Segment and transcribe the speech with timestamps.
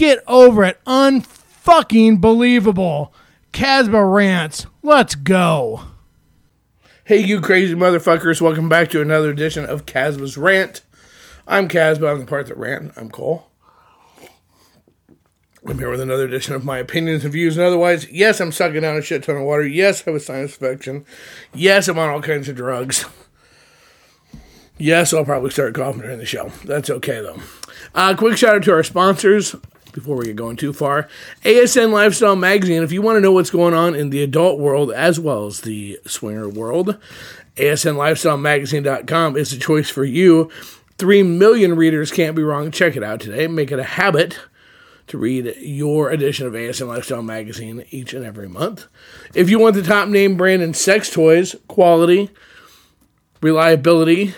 [0.00, 0.82] Get over it.
[0.86, 3.12] Unfucking believable.
[3.52, 4.64] Kasbh rants.
[4.82, 5.82] Let's go.
[7.04, 10.80] Hey, you crazy motherfuckers, welcome back to another edition of Kasbh's Rant.
[11.46, 12.94] I'm Kasbh, I'm the part that rant.
[12.96, 13.50] I'm Cole.
[15.68, 18.10] I'm here with another edition of my opinions and views and otherwise.
[18.10, 19.66] Yes, I'm sucking down a shit ton of water.
[19.66, 21.04] Yes, I have a sinus infection.
[21.52, 23.04] Yes, I'm on all kinds of drugs.
[24.78, 26.50] Yes, I'll probably start coughing during the show.
[26.64, 27.42] That's okay though.
[27.94, 29.54] Uh, quick shout out to our sponsors
[29.92, 31.08] before we get going too far.
[31.44, 32.82] ASN Lifestyle Magazine.
[32.82, 35.60] If you want to know what's going on in the adult world as well as
[35.60, 36.98] the swinger world,
[37.56, 40.50] ASNLifestyleMagazine.com is the choice for you.
[40.98, 42.70] Three million readers can't be wrong.
[42.70, 43.46] Check it out today.
[43.46, 44.38] Make it a habit
[45.08, 48.86] to read your edition of ASN Lifestyle Magazine each and every month.
[49.34, 52.30] If you want the top name brand in sex toys, quality,
[53.40, 54.34] reliability,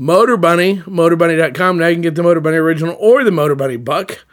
[0.00, 1.78] Motor Bunny, motorbunny.com.
[1.78, 4.24] Now you can get the Motor Bunny original or the Motor Bunny buck.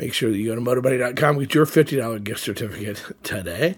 [0.00, 3.76] Make sure that you go to motorbunny.com, get your $50 gift certificate today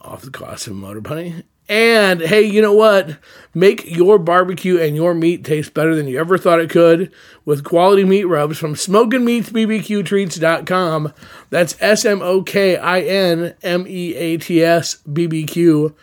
[0.00, 1.44] off the cost of Motor Bunny.
[1.68, 3.16] And hey, you know what?
[3.54, 7.12] Make your barbecue and your meat taste better than you ever thought it could
[7.44, 11.12] with quality meat rubs from smokinmeatsbbqtreats.com.
[11.50, 15.94] That's S M O K I N M E A T S B B Q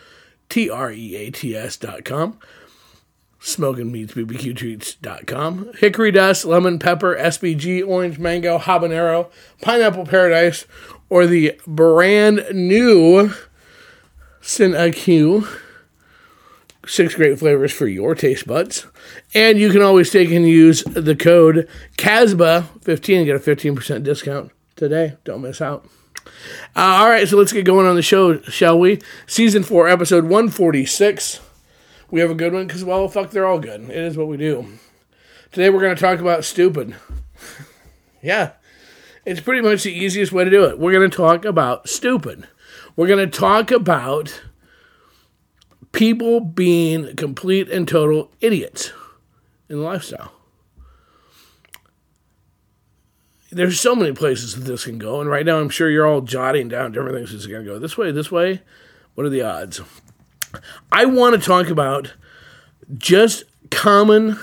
[0.48, 2.40] T R E A T S.com.
[3.48, 5.72] SmokingMeatsBBQTreats.com.
[5.78, 9.32] Hickory dust, lemon pepper, SBG, orange mango, habanero,
[9.62, 10.66] pineapple paradise,
[11.10, 13.32] or the brand new
[14.42, 14.74] Sin
[16.86, 18.86] Six great flavors for your taste buds.
[19.34, 24.52] And you can always take and use the code KASBH15 and get a 15% discount
[24.76, 25.16] today.
[25.24, 25.88] Don't miss out.
[26.76, 29.00] Uh, all right, so let's get going on the show, shall we?
[29.26, 31.40] Season 4, episode 146.
[32.10, 33.82] We have a good one because, well, fuck, they're all good.
[33.90, 34.80] It is what we do.
[35.52, 36.96] Today we're going to talk about stupid.
[38.22, 38.52] yeah,
[39.26, 40.80] it's pretty much the easiest way to do it.
[40.80, 42.48] We're going to talk about stupid.
[42.96, 44.42] We're going to talk about
[45.92, 48.92] people being complete and total idiots
[49.70, 50.32] in lifestyle.
[53.52, 56.22] There's so many places that this can go, and right now I'm sure you're all
[56.22, 58.62] jotting down different things it's going to go this way, this way.
[59.16, 59.82] What are the odds?
[60.92, 62.14] I want to talk about
[62.98, 64.40] just common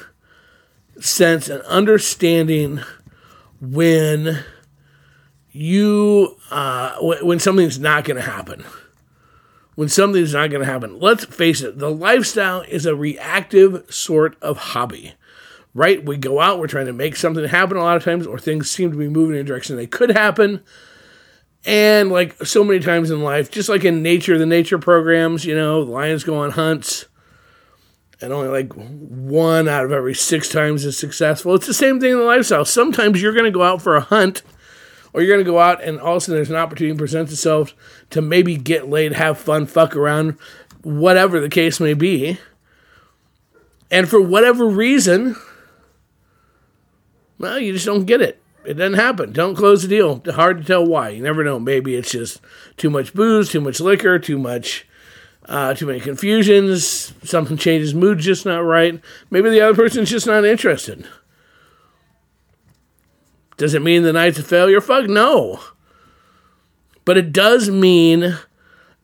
[1.00, 2.80] sense and understanding
[3.60, 4.44] when
[5.50, 8.64] you uh, when something's not going to happen.
[9.74, 11.00] When something's not going to happen.
[11.00, 15.14] Let's face it the lifestyle is a reactive sort of hobby
[15.74, 16.04] right?
[16.04, 18.70] We go out we're trying to make something happen a lot of times or things
[18.70, 20.62] seem to be moving in a direction they could happen
[21.64, 25.54] and like so many times in life, just like in nature, the nature programs, you
[25.54, 27.06] know, lions go on hunts,
[28.20, 31.54] and only like one out of every six times is successful.
[31.54, 32.64] It's the same thing in the lifestyle.
[32.64, 34.42] Sometimes you're going to go out for a hunt,
[35.12, 37.32] or you're going to go out and all of a sudden there's an opportunity presents
[37.32, 37.74] itself
[38.10, 40.36] to maybe get laid, have fun, fuck around,
[40.82, 42.38] whatever the case may be.
[43.90, 45.36] And for whatever reason,
[47.38, 48.42] well, you just don't get it.
[48.64, 49.32] It doesn't happen.
[49.32, 50.22] Don't close the deal.
[50.32, 51.10] Hard to tell why.
[51.10, 51.58] You never know.
[51.58, 52.40] Maybe it's just
[52.76, 54.86] too much booze, too much liquor, too much,
[55.46, 57.12] uh, too many confusions.
[57.22, 57.94] Something changes.
[57.94, 59.00] Mood's just not right.
[59.30, 61.06] Maybe the other person's just not interested.
[63.56, 64.80] Does it mean the night's a failure?
[64.80, 65.60] Fuck no.
[67.04, 68.38] But it does mean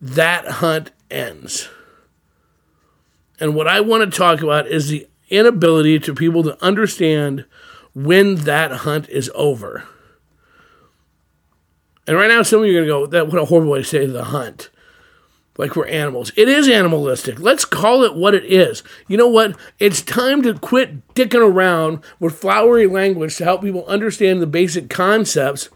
[0.00, 1.68] that hunt ends.
[3.38, 7.44] And what I want to talk about is the inability to people to understand
[7.94, 9.84] when that hunt is over.
[12.06, 13.78] And right now, some of you are going to go, that what a horrible way
[13.78, 14.70] to say the hunt.
[15.56, 16.32] Like we're animals.
[16.36, 17.38] It is animalistic.
[17.38, 18.82] Let's call it what it is.
[19.08, 19.56] You know what?
[19.78, 24.88] It's time to quit dicking around with flowery language to help people understand the basic
[24.88, 25.68] concepts,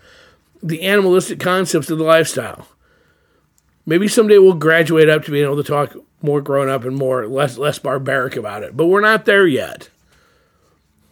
[0.62, 2.66] the animalistic concepts of the lifestyle.
[3.84, 7.26] Maybe someday we'll graduate up to being able to talk more grown up and more
[7.28, 8.74] less less barbaric about it.
[8.76, 9.90] But we're not there yet.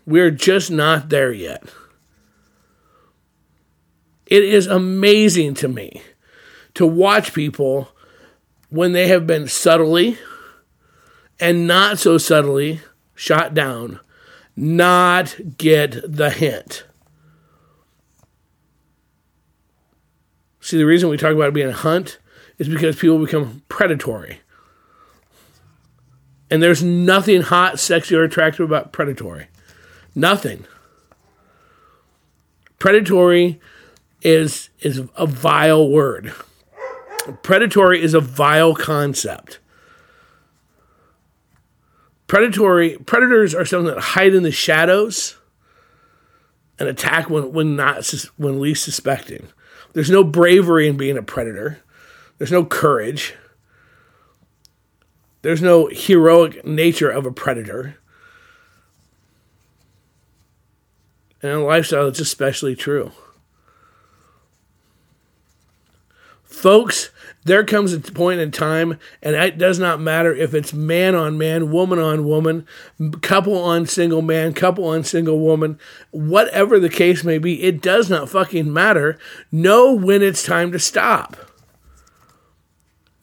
[0.07, 1.63] We're just not there yet.
[4.27, 6.03] It is amazing to me
[6.75, 7.89] to watch people
[8.71, 10.19] when they have been subtly
[11.39, 12.81] and not so subtly
[13.15, 14.01] shot down
[14.57, 16.85] not get the hint.
[20.61, 22.19] See, the reason we talk about being a hunt
[22.59, 24.41] is because people become predatory.
[26.51, 29.49] And there's nothing hot, sexy, or attractive about predatory.
[30.15, 30.67] Nothing.
[32.79, 33.61] Predatory
[34.23, 36.33] is is a vile word.
[37.43, 39.59] Predatory is a vile concept.
[42.27, 45.37] Predatory predators are something that hide in the shadows
[46.79, 49.49] and attack when when not when least suspecting.
[49.93, 51.83] There's no bravery in being a predator.
[52.39, 53.35] There's no courage.
[55.43, 57.97] There's no heroic nature of a predator.
[61.43, 63.13] And in lifestyle, it's especially true.
[66.45, 67.11] Folks,
[67.45, 71.37] there comes a point in time, and it does not matter if it's man on
[71.37, 72.67] man, woman on woman,
[73.21, 75.79] couple on single man, couple on single woman,
[76.13, 79.19] whatever the case may be, it does not fucking matter.
[79.51, 81.37] Know when it's time to stop.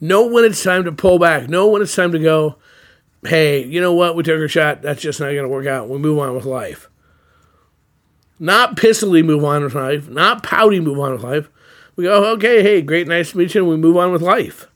[0.01, 1.47] Know when it's time to pull back.
[1.47, 2.57] Know when it's time to go,
[3.23, 4.15] hey, you know what?
[4.15, 4.81] We took a shot.
[4.81, 5.87] That's just not going to work out.
[5.87, 6.88] We move on with life.
[8.39, 10.07] Not pissily move on with life.
[10.07, 11.49] Not pouty move on with life.
[11.95, 13.61] We go, okay, hey, great, nice to meet you.
[13.61, 14.67] And we move on with life.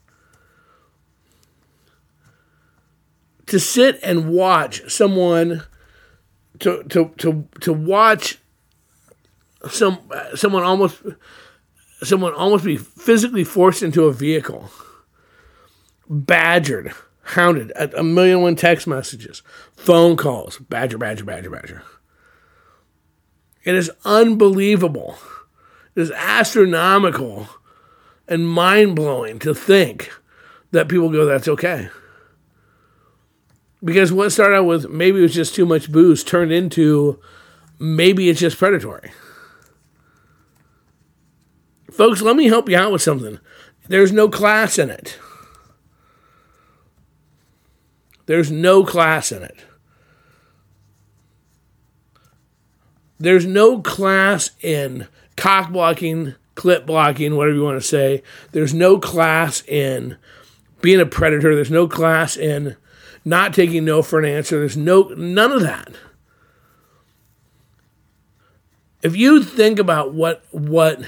[3.47, 5.63] To sit and watch someone,
[6.59, 8.39] to, to, to, to watch
[9.69, 9.99] some
[10.35, 11.01] someone almost
[12.01, 14.69] someone almost be physically forced into a vehicle
[16.09, 19.41] badgered, hounded, a million one text messages,
[19.75, 21.83] phone calls, badger, badger, badger, badger.
[23.63, 25.17] It is unbelievable.
[25.95, 27.47] It is astronomical
[28.27, 30.11] and mind blowing to think
[30.71, 31.89] that people go, that's okay.
[33.83, 37.19] Because what started out with maybe it was just too much booze turned into
[37.79, 39.11] maybe it's just predatory.
[41.91, 43.39] Folks, let me help you out with something.
[43.87, 45.19] There's no class in it.
[48.25, 49.57] There's no class in it.
[53.19, 55.07] There's no class in
[55.37, 58.23] cock blocking, clip blocking, whatever you want to say.
[58.51, 60.17] There's no class in
[60.81, 61.55] being a predator.
[61.55, 62.75] There's no class in
[63.25, 64.59] not taking no for an answer.
[64.59, 65.93] There's no none of that.
[69.01, 71.01] If you think about what what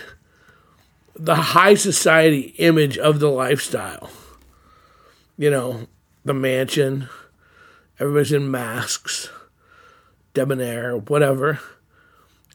[1.18, 4.10] the high society image of the lifestyle,
[5.38, 5.88] you know,
[6.26, 7.08] the mansion,
[8.00, 9.30] everybody's in masks,
[10.34, 11.60] debonair, whatever.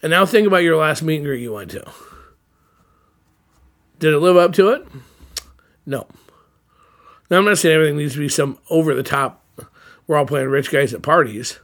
[0.03, 1.85] And now think about your last meet and greet you went to.
[3.99, 4.87] Did it live up to it?
[5.85, 6.07] No.
[7.31, 9.45] Now, I'm not saying everything needs to be some over the top,
[10.07, 11.61] we're all playing rich guys at parties.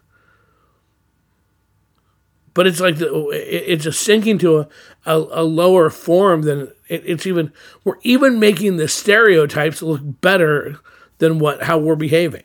[2.54, 4.68] But it's like the, it's a sinking to a,
[5.04, 7.52] a, a lower form than it, it's even.
[7.84, 10.78] We're even making the stereotypes look better
[11.18, 12.44] than what how we're behaving.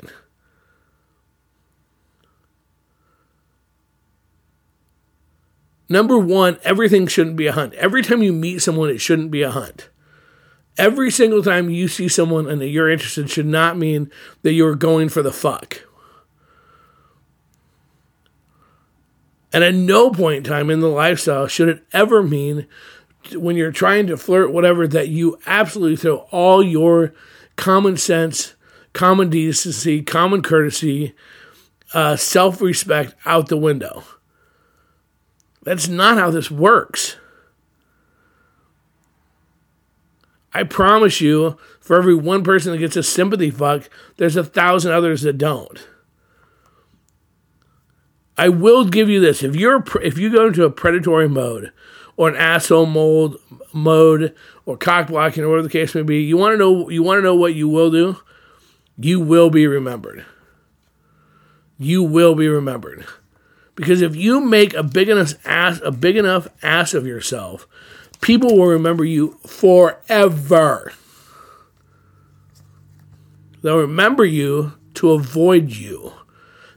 [5.91, 7.73] Number one, everything shouldn't be a hunt.
[7.73, 9.89] Every time you meet someone, it shouldn't be a hunt.
[10.77, 14.09] Every single time you see someone and that you're interested should not mean
[14.43, 15.85] that you're going for the fuck.
[19.51, 22.67] And at no point in time in the lifestyle should it ever mean
[23.33, 27.13] when you're trying to flirt, whatever, that you absolutely throw all your
[27.57, 28.55] common sense,
[28.93, 31.13] common decency, common courtesy,
[31.93, 34.05] uh, self respect out the window.
[35.63, 37.17] That's not how this works.
[40.53, 44.91] I promise you, for every one person that gets a sympathy fuck, there's a thousand
[44.91, 45.87] others that don't.
[48.37, 51.71] I will give you this: if you're if you go into a predatory mode,
[52.17, 53.37] or an asshole mold
[53.71, 57.03] mode, or cock blocking, or whatever the case may be, you want to know you
[57.03, 58.17] want to know what you will do.
[58.97, 60.25] You will be remembered.
[61.77, 63.05] You will be remembered.
[63.75, 67.67] Because if you make a big enough ass, a big enough ass of yourself,
[68.19, 70.93] people will remember you forever.
[73.61, 76.13] They'll remember you to avoid you.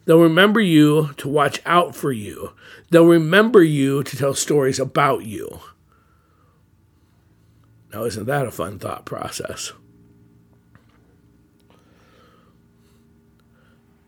[0.05, 2.53] They'll remember you to watch out for you.
[2.91, 5.61] They'll remember you to tell stories about you.
[7.93, 9.73] Now, isn't that a fun thought process?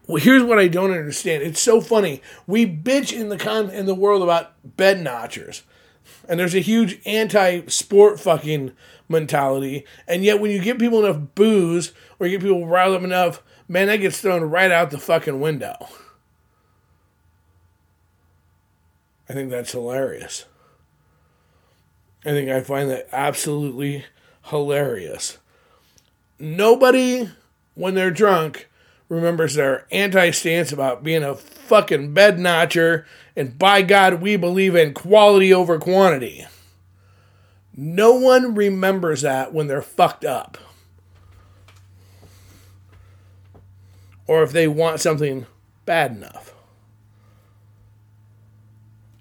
[0.07, 1.43] Well, here's what I don't understand.
[1.43, 2.23] It's so funny.
[2.47, 5.63] We bitch in the con in the world about bed notchers.
[6.29, 8.73] And there's a huge anti-sport fucking
[9.09, 9.85] mentality.
[10.07, 13.43] And yet when you give people enough booze or you get people riled up enough,
[13.69, 15.75] man, that gets thrown right out the fucking window.
[19.29, 20.45] I think that's hilarious.
[22.25, 24.05] I think I find that absolutely
[24.47, 25.39] hilarious.
[26.39, 27.31] Nobody,
[27.75, 28.69] when they're drunk,
[29.09, 34.75] remembers their anti stance about being a fucking bed notcher, and by God, we believe
[34.75, 36.47] in quality over quantity.
[37.77, 40.57] No one remembers that when they're fucked up.
[44.27, 45.47] Or if they want something
[45.85, 46.55] bad enough.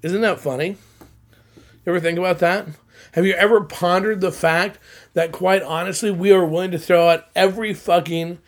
[0.01, 0.77] Isn't that funny?
[1.85, 2.67] You ever think about that?
[3.11, 4.79] Have you ever pondered the fact
[5.13, 8.39] that, quite honestly, we are willing to throw out every fucking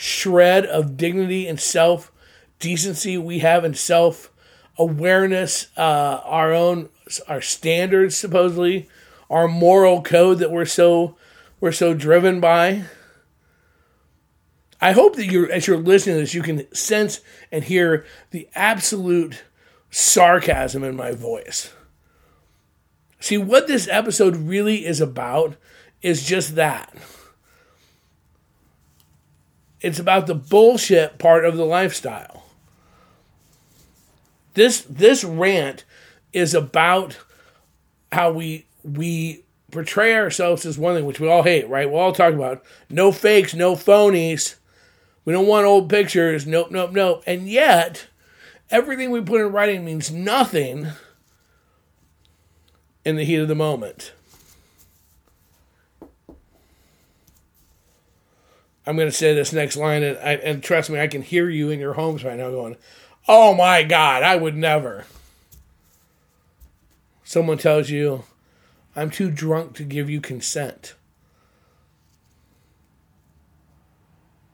[0.00, 2.12] shred of dignity and self
[2.60, 4.32] decency we have and self
[4.78, 6.88] awareness, uh, our own
[7.26, 8.88] our standards supposedly,
[9.28, 11.16] our moral code that we're so
[11.58, 12.84] we're so driven by.
[14.80, 18.48] I hope that you're as you're listening to this, you can sense and hear the
[18.54, 19.42] absolute
[19.90, 21.72] sarcasm in my voice.
[23.18, 25.56] See, what this episode really is about
[26.02, 26.94] is just that.
[29.80, 32.44] It's about the bullshit part of the lifestyle.
[34.54, 35.84] This this rant
[36.32, 37.18] is about
[38.10, 41.88] how we we portray ourselves as one thing, which we all hate, right?
[41.88, 44.56] We all talk about no fakes, no phonies.
[45.24, 46.46] We don't want old pictures.
[46.46, 47.22] Nope, nope, nope.
[47.26, 48.06] And yet,
[48.70, 50.88] everything we put in writing means nothing
[53.04, 54.12] in the heat of the moment.
[58.88, 61.50] I'm going to say this next line, and, I, and trust me, I can hear
[61.50, 62.74] you in your homes right now going,
[63.28, 65.04] Oh my God, I would never.
[67.22, 68.24] Someone tells you,
[68.96, 70.94] I'm too drunk to give you consent.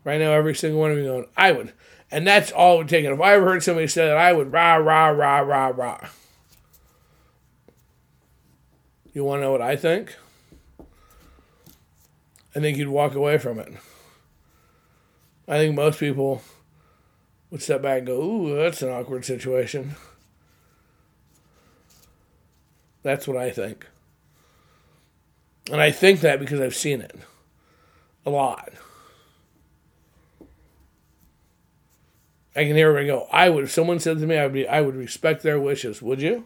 [0.02, 1.72] Right now, every single one of you going, I would.
[2.10, 3.04] And that's all take.
[3.04, 6.08] And if I ever heard somebody say that, I would rah, rah, rah, rah, rah.
[9.12, 10.16] You want to know what I think?
[12.56, 13.72] I think you'd walk away from it.
[15.46, 16.42] I think most people
[17.50, 19.94] would step back and go, Ooh, that's an awkward situation.
[23.02, 23.86] That's what I think.
[25.70, 27.14] And I think that because I've seen it
[28.24, 28.72] a lot.
[32.56, 34.68] I can hear everybody go, I would, if someone said to me, I would, be,
[34.68, 36.00] I would respect their wishes.
[36.00, 36.44] Would you?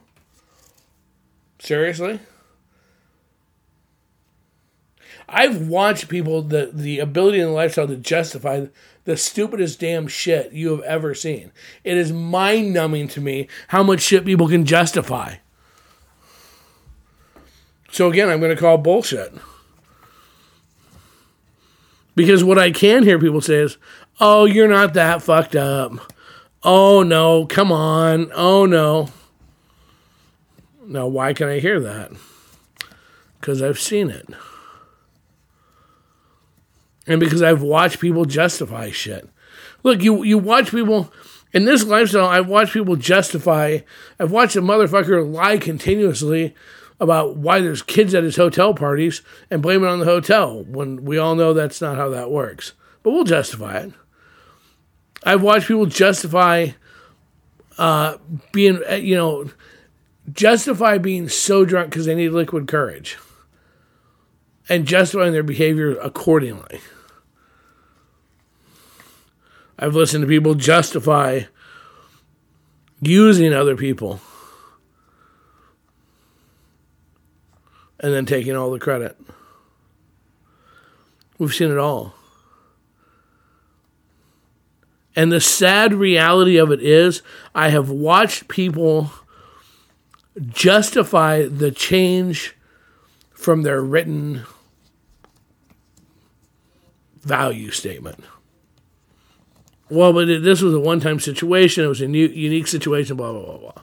[1.58, 2.20] Seriously?
[5.28, 8.66] I've watched people the the ability and the lifestyle to justify
[9.04, 11.52] the stupidest damn shit you have ever seen.
[11.84, 15.36] It is mind numbing to me how much shit people can justify.
[17.90, 19.32] So again, I'm going to call bullshit.
[22.14, 23.76] Because what I can hear people say is,
[24.20, 25.92] "Oh, you're not that fucked up."
[26.62, 28.32] Oh no, come on.
[28.34, 29.10] Oh no.
[30.86, 32.12] Now, why can I hear that?
[33.38, 34.26] Because I've seen it
[37.08, 39.28] and because I've watched people justify shit.
[39.82, 41.12] Look, you you watch people
[41.52, 42.26] in this lifestyle.
[42.26, 43.78] I've watched people justify.
[44.20, 46.54] I've watched a motherfucker lie continuously
[47.00, 51.04] about why there's kids at his hotel parties and blame it on the hotel when
[51.04, 52.72] we all know that's not how that works.
[53.02, 53.92] But we'll justify it.
[55.22, 56.70] I've watched people justify
[57.78, 58.18] uh,
[58.52, 59.50] being, uh, you know,
[60.32, 63.16] justify being so drunk because they need liquid courage
[64.68, 66.80] and justifying their behavior accordingly.
[69.78, 71.42] I've listened to people justify
[73.00, 74.20] using other people
[78.00, 79.16] and then taking all the credit.
[81.38, 82.14] We've seen it all.
[85.14, 87.22] And the sad reality of it is,
[87.54, 89.10] I have watched people
[90.48, 92.56] justify the change
[93.32, 94.44] from their written
[97.20, 98.24] value statement
[99.90, 101.84] well, but this was a one time situation.
[101.84, 103.82] It was a new, unique situation, blah, blah, blah, blah.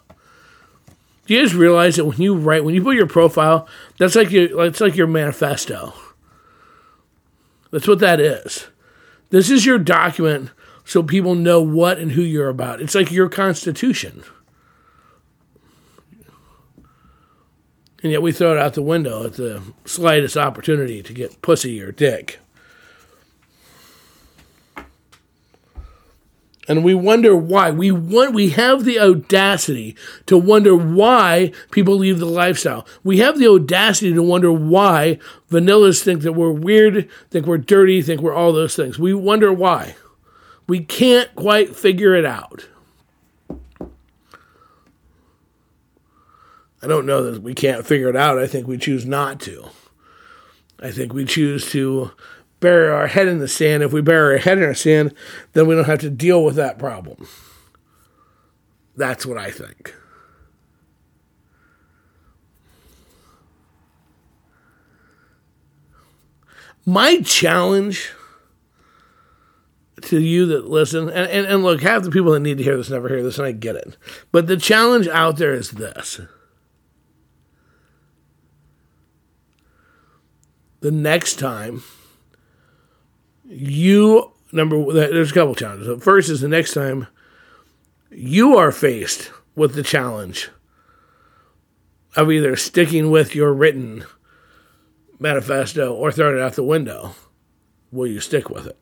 [1.26, 4.32] Do you guys realize that when you write, when you put your profile, that's like
[4.32, 5.94] your, it's like your manifesto.
[7.72, 8.68] That's what that is.
[9.32, 10.52] This is your document
[10.86, 12.80] so people know what and who you're about.
[12.80, 14.24] It's like your constitution.
[18.04, 21.82] And yet we throw it out the window at the slightest opportunity to get pussy
[21.82, 22.40] or dick.
[26.68, 27.72] And we wonder why.
[27.72, 29.96] We want we have the audacity
[30.26, 32.88] to wonder why people leave the lifestyle.
[33.04, 35.20] We have the audacity to wonder why
[35.52, 38.98] vanillas think that we're weird, think we're dirty, think we're all those things.
[38.98, 39.96] We wonder why.
[40.68, 42.68] We can't quite figure it out.
[46.82, 48.38] I don't know that we can't figure it out.
[48.38, 49.70] I think we choose not to.
[50.80, 52.12] I think we choose to
[52.60, 53.84] bury our head in the sand.
[53.84, 55.14] If we bury our head in the sand,
[55.54, 57.28] then we don't have to deal with that problem.
[58.96, 59.94] That's what I think.
[66.86, 68.12] My challenge
[70.02, 72.78] to you that listen, and, and, and look, half the people that need to hear
[72.78, 73.98] this never hear this, and I get it.
[74.32, 76.22] But the challenge out there is this.
[80.82, 81.82] The next time
[83.48, 85.88] you number there's a couple challenges.
[85.88, 87.08] The first is the next time
[88.10, 90.50] you are faced with the challenge
[92.16, 94.06] of either sticking with your written
[95.20, 97.16] manifesto or throwing it out the window,
[97.92, 98.80] will you stick with it?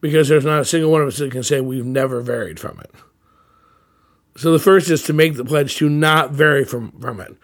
[0.00, 2.80] Because there's not a single one of us that can say we've never varied from
[2.80, 2.90] it.
[4.36, 7.36] So the first is to make the pledge to not vary from, from it.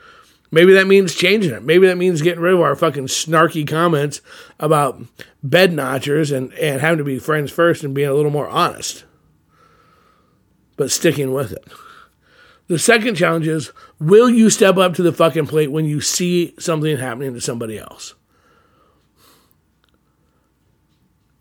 [0.51, 1.63] Maybe that means changing it.
[1.63, 4.21] Maybe that means getting rid of our fucking snarky comments
[4.59, 5.01] about
[5.43, 9.05] bed notchers and, and having to be friends first and being a little more honest.
[10.77, 11.65] But sticking with it.
[12.67, 16.55] The second challenge is will you step up to the fucking plate when you see
[16.59, 18.15] something happening to somebody else?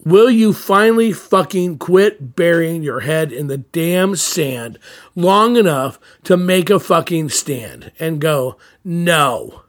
[0.05, 4.79] Will you finally fucking quit burying your head in the damn sand
[5.13, 9.63] long enough to make a fucking stand and go, no,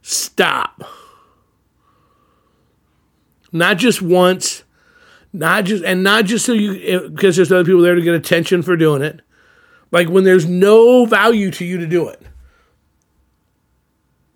[0.00, 0.84] stop?
[3.50, 4.62] Not just once,
[5.32, 8.14] not just, and not just so you, eh, because there's other people there to get
[8.14, 9.22] attention for doing it.
[9.90, 12.27] Like when there's no value to you to do it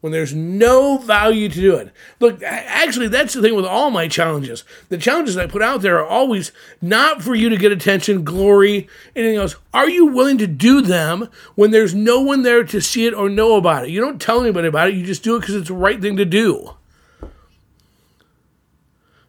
[0.03, 1.93] when there's no value to do it.
[2.19, 4.65] Look, actually, that's the thing with all my challenges.
[4.89, 6.51] The challenges I put out there are always
[6.83, 9.55] not for you to get attention, glory, anything else.
[9.73, 13.29] Are you willing to do them when there's no one there to see it or
[13.29, 13.91] know about it?
[13.91, 16.17] You don't tell anybody about it, you just do it because it's the right thing
[16.17, 16.75] to do.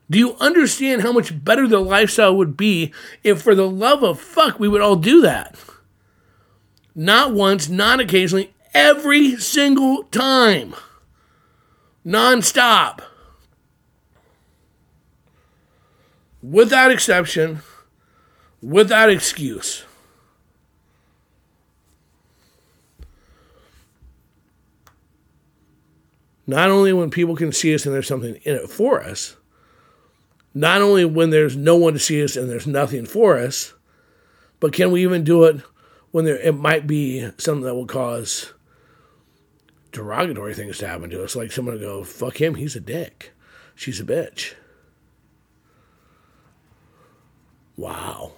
[0.09, 2.91] Do you understand how much better the lifestyle would be
[3.23, 5.55] if, for the love of fuck, we would all do that?
[6.95, 10.75] Not once, not occasionally, every single time,
[12.05, 13.01] nonstop,
[16.41, 17.61] without exception,
[18.61, 19.85] without excuse.
[26.45, 29.37] Not only when people can see us and there's something in it for us,
[30.53, 33.73] not only when there's no one to see us and there's nothing for us,
[34.59, 35.61] but can we even do it
[36.11, 38.53] when there it might be something that will cause
[39.93, 41.35] derogatory things to happen to us.
[41.35, 43.31] Like someone go, fuck him, he's a dick.
[43.75, 44.53] She's a bitch.
[47.77, 48.33] Wow.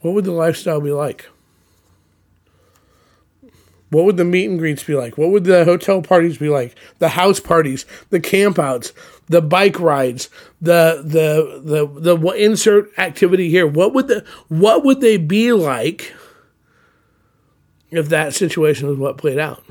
[0.00, 1.28] What would the lifestyle be like?
[3.90, 5.16] What would the meet and greets be like?
[5.16, 6.74] What would the hotel parties be like?
[6.98, 8.92] The house parties, the campouts,
[9.28, 10.28] the bike rides,
[10.60, 13.66] the the the the insert activity here.
[13.66, 16.12] What would the what would they be like?
[17.90, 19.64] If that situation was what played out.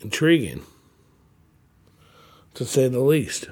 [0.00, 0.62] Intriguing,
[2.54, 3.46] to say the least.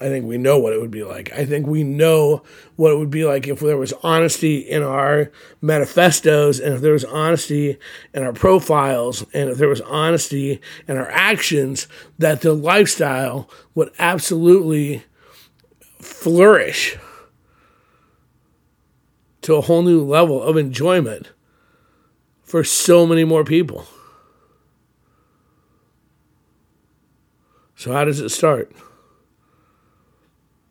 [0.00, 1.32] I think we know what it would be like.
[1.32, 2.42] I think we know
[2.76, 5.30] what it would be like if there was honesty in our
[5.62, 7.78] manifestos and if there was honesty
[8.12, 13.90] in our profiles and if there was honesty in our actions, that the lifestyle would
[13.98, 15.04] absolutely
[16.00, 16.98] flourish
[19.44, 21.32] to a whole new level of enjoyment
[22.42, 23.86] for so many more people.
[27.76, 28.72] So, how does it start?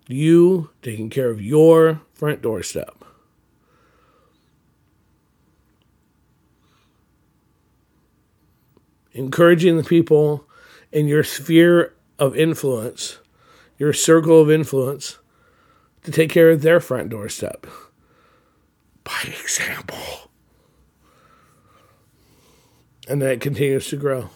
[0.07, 3.05] You taking care of your front doorstep.
[9.11, 10.47] Encouraging the people
[10.91, 13.19] in your sphere of influence,
[13.77, 15.19] your circle of influence,
[16.01, 17.67] to take care of their front doorstep
[19.03, 20.31] by example.
[23.07, 24.29] And then it continues to grow.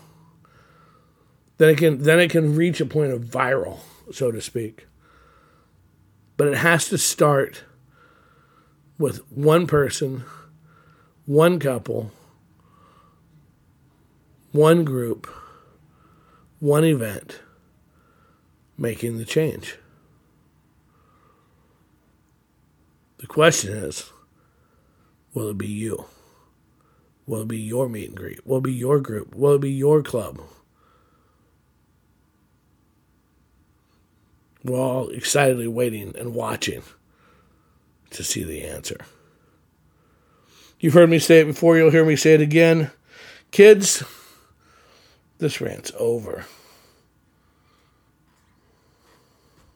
[1.57, 3.79] Then it can then it can reach a point of viral,
[4.11, 4.87] so to speak.
[6.35, 7.63] But it has to start
[8.99, 10.23] with one person,
[11.25, 12.11] one couple,
[14.51, 15.27] one group,
[16.59, 17.39] one event
[18.77, 19.77] making the change.
[23.17, 24.11] The question is
[25.37, 26.05] Will it be you?
[27.27, 28.47] Will it be your meet and greet?
[28.47, 29.35] Will it be your group?
[29.35, 30.41] Will it be your club?
[34.63, 36.81] We're all excitedly waiting and watching
[38.09, 38.97] to see the answer.
[40.79, 42.89] You've heard me say it before, you'll hear me say it again.
[43.51, 44.03] Kids,
[45.37, 46.47] this rant's over.